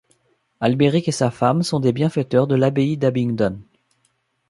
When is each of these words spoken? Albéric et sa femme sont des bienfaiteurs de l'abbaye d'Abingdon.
Albéric 0.61 1.09
et 1.09 1.11
sa 1.11 1.29
femme 1.29 1.61
sont 1.61 1.79
des 1.79 1.93
bienfaiteurs 1.93 2.47
de 2.47 2.55
l'abbaye 2.55 2.97
d'Abingdon. 2.97 3.59